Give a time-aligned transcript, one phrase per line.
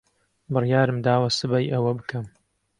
[0.53, 2.25] بڕیارم داوە سبەی ئەوە بکەم.